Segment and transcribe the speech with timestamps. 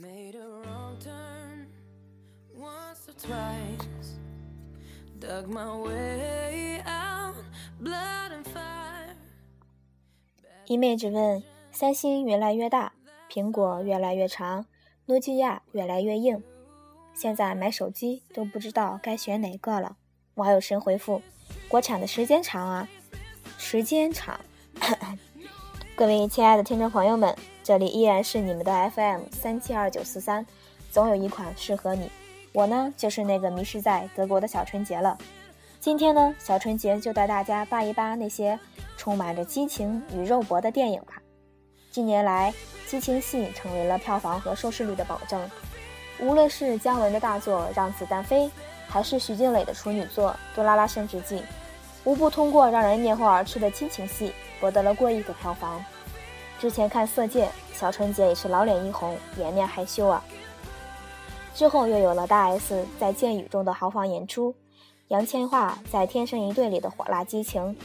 [0.00, 1.66] Made a wrong turn
[2.56, 4.14] once or twice.
[5.18, 7.34] Dug my way out,
[7.82, 9.16] blood and fire.
[10.66, 11.42] 一妹只问：
[11.72, 12.92] 三星越来越大，
[13.28, 14.66] 苹果越来越长，
[15.06, 16.40] 诺基亚越来越硬。
[17.12, 19.96] 现在买手机都不知道该选哪个了。
[20.34, 21.20] 网友神回复：
[21.66, 22.88] 国产的时间长啊，
[23.58, 24.38] 时间长。
[25.98, 27.34] 各位亲爱的听众朋友们，
[27.64, 30.46] 这里依然是你们的 FM 三七二九四三，
[30.92, 32.08] 总有一款适合你。
[32.52, 35.18] 我呢，就是那个迷失在德国的小春节了。
[35.80, 38.56] 今天呢，小春节就带大家扒一扒那些
[38.96, 41.14] 充满着激情与肉搏的电影吧。
[41.90, 42.54] 近年来，
[42.86, 45.50] 激情戏成为了票房和收视率的保证。
[46.20, 48.46] 无论是姜文的大作《让子弹飞》，
[48.86, 51.38] 还是徐静蕾的处女作《杜拉拉升职记》，
[52.04, 54.32] 无不通过让人面红耳赤的激情戏。
[54.60, 55.84] 博得了过亿的票房。
[56.58, 60.20] 之前看《色戒》，小春节也是老脸一红，颜面害羞啊。
[61.54, 64.52] 之后又有了大 S 在《剑雨》中的豪放演出，
[65.06, 67.76] 杨千嬅在《天生一对》里的火辣激情，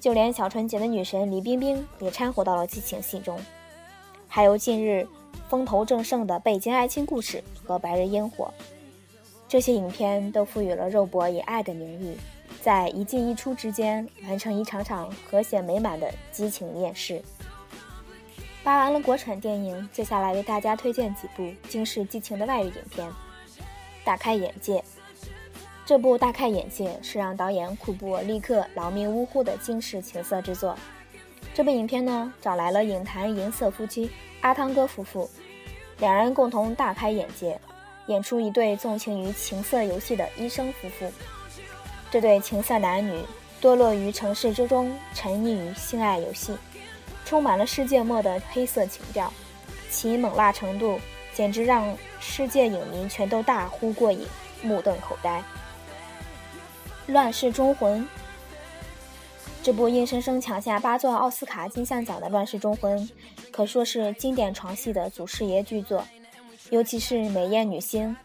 [0.00, 3.38] 就连小春节的女神李冰冰也掺和到了激情戏中。
[4.26, 5.06] 还有近日
[5.50, 8.50] 风头正盛的《北京爱情故事》和《白日烟火》，
[9.46, 12.16] 这些影片都赋予了肉搏以爱的名誉。
[12.64, 17.20] 在一进一出之间完成一场场和谐美满的激情面试。
[18.62, 23.06] 扒完了国产电影，接下来为大家推荐几部惊世激情的外语影片。
[24.02, 24.82] 大开眼界，
[25.84, 30.74] 这部《大开眼界》是让导演库布立刻劳命呜呼的惊世情色之作。
[31.52, 35.28] 这部影片呢，找来了影坛银色夫妻阿汤哥夫妇，
[35.98, 37.60] 两人共同大开眼界，
[38.06, 41.12] 演出一对纵情于情色游戏的医生夫妇。
[42.14, 43.24] 这对情色男女
[43.60, 46.56] 堕落于城市之中，沉溺于性爱游戏，
[47.24, 49.32] 充满了世界末的黑色情调，
[49.90, 51.00] 其猛辣程度
[51.32, 54.24] 简直让世界影迷全都大呼过瘾，
[54.62, 55.42] 目瞪口呆。
[57.12, 58.00] 《乱世忠魂》
[59.60, 62.96] 这部硬生生抢下八座奥斯卡金像奖的《乱世忠魂》，
[63.50, 66.04] 可说是经典床戏的祖师爷巨作，
[66.70, 68.16] 尤其是美艳女星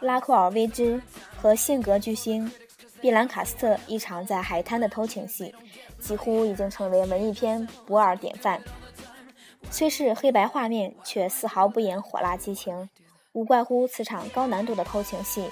[0.00, 1.00] 拉库尔·薇兹
[1.34, 2.52] 和性格巨星。
[3.00, 5.54] 碧兰卡斯特一场在海滩的偷情戏，
[5.98, 8.62] 几乎已经成为文艺片不二典范。
[9.70, 12.88] 虽是黑白画面，却丝毫不掩火辣激情。
[13.32, 15.48] 无怪乎此场高难度的偷情戏，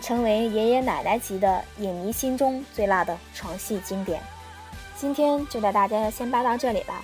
[0.00, 4.20] 成为爷爷奶奶级的影迷心中最辣的床戏经典。
[4.96, 6.94] 今天就带大家先扒到这里了，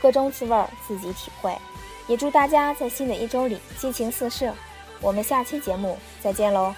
[0.00, 1.54] 各种滋味儿自己体会。
[2.08, 4.54] 也祝大家在新的一周里激情四射。
[5.02, 6.74] 我们下期节目再见喽！